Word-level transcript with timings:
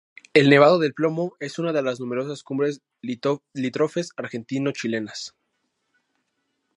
El 0.33 0.49
nevado 0.49 0.79
del 0.79 0.95
Plomo 0.95 1.33
es 1.39 1.59
una 1.59 1.73
de 1.73 1.83
las 1.83 1.99
numerosas 1.99 2.41
cumbres 2.41 2.81
limítrofes 3.03 4.09
argentino-chilenas. 4.17 5.35